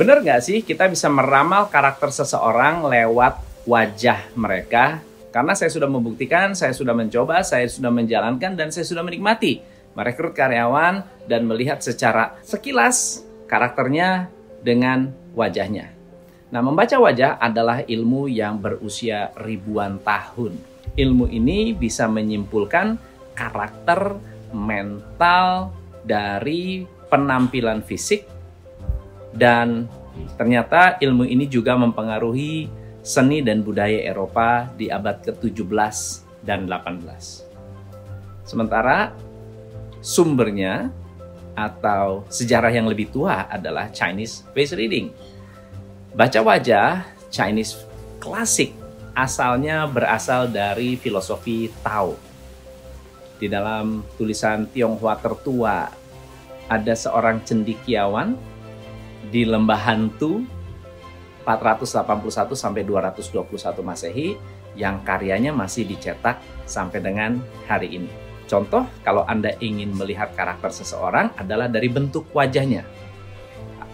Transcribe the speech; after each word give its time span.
Benar 0.00 0.24
nggak 0.24 0.40
sih 0.40 0.64
kita 0.64 0.88
bisa 0.88 1.12
meramal 1.12 1.68
karakter 1.68 2.08
seseorang 2.08 2.88
lewat 2.88 3.36
wajah 3.68 4.32
mereka? 4.32 5.04
Karena 5.28 5.52
saya 5.52 5.68
sudah 5.68 5.92
membuktikan, 5.92 6.56
saya 6.56 6.72
sudah 6.72 6.96
mencoba, 6.96 7.44
saya 7.44 7.68
sudah 7.68 7.92
menjalankan, 7.92 8.56
dan 8.56 8.72
saya 8.72 8.88
sudah 8.88 9.04
menikmati 9.04 9.60
merekrut 9.92 10.32
karyawan 10.32 11.04
dan 11.28 11.44
melihat 11.44 11.84
secara 11.84 12.32
sekilas 12.40 13.28
karakternya 13.44 14.32
dengan 14.64 15.12
wajahnya. 15.36 15.92
Nah, 16.48 16.64
membaca 16.64 16.96
wajah 16.96 17.36
adalah 17.36 17.84
ilmu 17.84 18.24
yang 18.32 18.56
berusia 18.56 19.36
ribuan 19.36 20.00
tahun. 20.00 20.56
Ilmu 20.96 21.28
ini 21.28 21.76
bisa 21.76 22.08
menyimpulkan 22.08 22.96
karakter 23.36 24.16
mental 24.56 25.76
dari 26.08 26.88
penampilan 27.12 27.84
fisik 27.84 28.39
dan 29.34 29.86
ternyata 30.34 30.98
ilmu 30.98 31.26
ini 31.26 31.46
juga 31.46 31.78
mempengaruhi 31.78 32.68
seni 33.00 33.40
dan 33.40 33.64
budaya 33.64 34.04
Eropa 34.04 34.68
di 34.76 34.92
abad 34.92 35.24
ke-17 35.24 35.96
dan 36.44 36.68
18. 36.68 37.46
Sementara 38.44 39.14
sumbernya 40.00 40.92
atau 41.54 42.24
sejarah 42.32 42.72
yang 42.72 42.88
lebih 42.88 43.12
tua 43.12 43.48
adalah 43.48 43.92
Chinese 43.92 44.44
face 44.56 44.72
reading. 44.76 45.12
Baca 46.16 46.40
wajah 46.42 47.06
Chinese 47.30 47.78
klasik 48.18 48.74
asalnya 49.14 49.84
berasal 49.86 50.48
dari 50.50 50.96
filosofi 50.96 51.70
Tao. 51.84 52.16
Di 53.40 53.48
dalam 53.48 54.04
tulisan 54.20 54.68
Tionghoa 54.68 55.16
tertua 55.16 55.88
ada 56.68 56.94
seorang 56.94 57.40
cendikiawan 57.42 58.36
di 59.28 59.44
Lembah 59.44 59.80
Hantu 59.84 60.40
481 61.44 62.56
sampai 62.56 62.82
221 62.86 63.84
Masehi 63.84 64.28
yang 64.78 65.02
karyanya 65.02 65.50
masih 65.50 65.84
dicetak 65.84 66.38
sampai 66.64 67.02
dengan 67.02 67.42
hari 67.66 68.00
ini. 68.00 68.10
Contoh, 68.46 68.86
kalau 69.06 69.22
Anda 69.26 69.54
ingin 69.62 69.94
melihat 69.94 70.34
karakter 70.34 70.74
seseorang 70.74 71.30
adalah 71.38 71.70
dari 71.70 71.86
bentuk 71.86 72.30
wajahnya. 72.34 72.82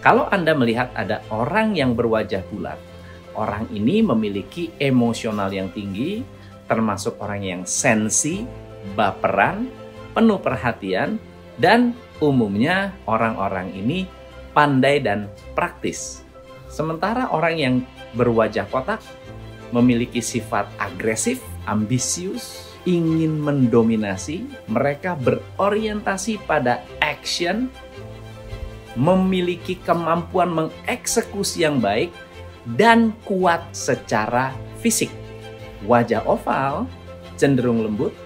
Kalau 0.01 0.29
Anda 0.33 0.57
melihat 0.57 0.93
ada 0.97 1.21
orang 1.29 1.77
yang 1.77 1.93
berwajah 1.93 2.41
bulat, 2.49 2.81
orang 3.37 3.69
ini 3.73 4.01
memiliki 4.01 4.73
emosional 4.81 5.53
yang 5.53 5.69
tinggi, 5.73 6.25
termasuk 6.65 7.21
orang 7.21 7.43
yang 7.45 7.63
sensi, 7.69 8.49
baperan, 8.97 9.69
penuh 10.17 10.41
perhatian, 10.41 11.21
dan 11.61 11.93
umumnya 12.21 12.97
orang-orang 13.05 13.77
ini 13.77 14.09
pandai 14.57 15.05
dan 15.05 15.29
praktis. 15.53 16.25
Sementara 16.73 17.29
orang 17.29 17.55
yang 17.61 17.75
berwajah 18.17 18.65
kotak 18.73 19.05
memiliki 19.69 20.25
sifat 20.25 20.65
agresif, 20.81 21.45
ambisius, 21.69 22.73
ingin 22.89 23.37
mendominasi, 23.37 24.49
mereka 24.71 25.13
berorientasi 25.21 26.41
pada 26.49 26.81
action, 27.05 27.69
memiliki 28.97 29.77
kemampuan 29.85 30.49
mengeksekusi 30.49 31.69
yang 31.69 31.77
baik, 31.77 32.09
dan 32.79 33.13
kuat 33.29 33.61
secara 33.77 34.57
fisik. 34.81 35.13
Wajah 35.85 36.25
oval 36.25 36.89
cenderung 37.37 37.85
lembut, 37.85 38.17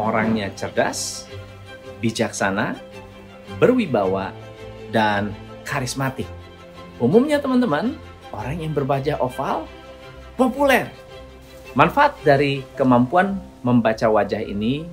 orangnya 0.00 0.48
cerdas, 0.56 1.28
bijaksana, 2.00 2.78
berwibawa, 3.60 4.32
dan 4.90 5.34
karismatik. 5.66 6.28
Umumnya 7.02 7.42
teman-teman, 7.42 7.96
orang 8.32 8.56
yang 8.60 8.72
berbajah 8.72 9.20
oval 9.20 9.68
populer. 10.38 10.88
Manfaat 11.76 12.16
dari 12.24 12.64
kemampuan 12.72 13.36
membaca 13.60 14.08
wajah 14.08 14.40
ini 14.40 14.88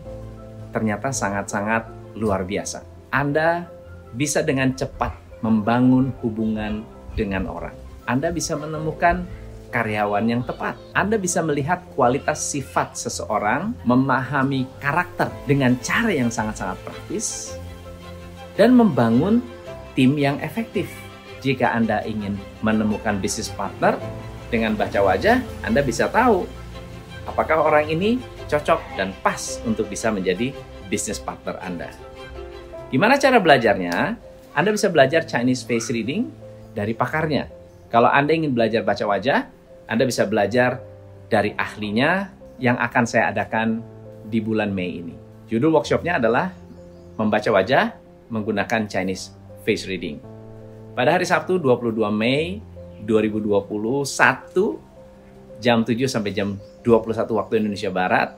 ternyata 0.76 1.16
sangat-sangat 1.16 1.88
luar 2.20 2.44
biasa. 2.44 2.84
Anda 3.14 3.70
bisa 4.12 4.42
dengan 4.42 4.74
cepat 4.74 5.16
membangun 5.46 6.12
hubungan 6.20 6.84
dengan 7.14 7.48
orang. 7.48 7.76
Anda 8.04 8.34
bisa 8.36 8.60
menemukan 8.60 9.24
karyawan 9.74 10.26
yang 10.30 10.44
tepat. 10.46 10.78
Anda 10.94 11.18
bisa 11.18 11.42
melihat 11.42 11.82
kualitas 11.98 12.46
sifat 12.46 12.94
seseorang, 12.94 13.74
memahami 13.88 14.70
karakter 14.78 15.34
dengan 15.50 15.74
cara 15.82 16.14
yang 16.14 16.30
sangat-sangat 16.30 16.78
praktis, 16.86 17.58
dan 18.54 18.78
membangun 18.78 19.42
tim 19.94 20.18
yang 20.18 20.38
efektif. 20.42 20.90
Jika 21.44 21.76
Anda 21.76 22.02
ingin 22.08 22.40
menemukan 22.64 23.20
bisnis 23.20 23.52
partner 23.52 24.00
dengan 24.48 24.78
baca 24.80 25.04
wajah, 25.04 25.44
Anda 25.66 25.84
bisa 25.84 26.08
tahu 26.08 26.48
apakah 27.28 27.68
orang 27.68 27.92
ini 27.92 28.22
cocok 28.48 28.80
dan 28.96 29.12
pas 29.24 29.60
untuk 29.68 29.90
bisa 29.92 30.14
menjadi 30.14 30.56
bisnis 30.88 31.20
partner 31.20 31.60
Anda. 31.60 31.90
Gimana 32.94 33.18
cara 33.18 33.42
belajarnya? 33.42 33.96
Anda 34.54 34.70
bisa 34.70 34.94
belajar 34.94 35.26
Chinese 35.26 35.66
face 35.66 35.90
reading 35.90 36.30
dari 36.78 36.94
pakarnya. 36.94 37.50
Kalau 37.90 38.10
Anda 38.10 38.38
ingin 38.38 38.54
belajar 38.54 38.86
baca 38.86 39.02
wajah, 39.10 39.50
Anda 39.90 40.06
bisa 40.06 40.30
belajar 40.30 40.78
dari 41.28 41.58
ahlinya 41.58 42.30
yang 42.62 42.78
akan 42.78 43.04
saya 43.10 43.34
adakan 43.34 43.82
di 44.30 44.38
bulan 44.38 44.70
Mei 44.70 45.02
ini. 45.02 45.16
Judul 45.50 45.74
workshopnya 45.74 46.22
adalah 46.22 46.54
membaca 47.18 47.50
wajah 47.50 47.98
menggunakan 48.30 48.86
Chinese 48.86 49.34
face 49.64 49.88
reading. 49.90 50.20
Pada 50.94 51.18
hari 51.18 51.26
Sabtu 51.26 51.58
22 51.58 51.98
Mei 52.14 52.62
2021 53.08 54.78
jam 55.64 55.82
7 55.82 55.96
sampai 56.06 56.36
jam 56.36 56.60
21 56.86 57.40
waktu 57.40 57.64
Indonesia 57.64 57.90
Barat. 57.90 58.36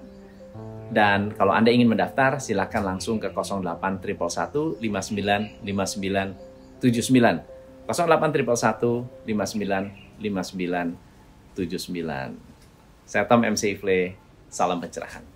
Dan 0.85 1.34
kalau 1.34 1.50
Anda 1.52 1.74
ingin 1.74 1.90
mendaftar, 1.90 2.38
silakan 2.38 2.96
langsung 2.96 3.18
ke 3.18 3.34
08 3.34 4.06
59 4.06 4.78
59 4.80 5.58
08 7.90 9.25
59 9.25 9.25
59 9.25 10.06
Saya 13.06 13.30
Tom 13.30 13.46
MC 13.46 13.78
Ifle, 13.78 14.18
salam 14.50 14.81
pencerahan. 14.81 15.34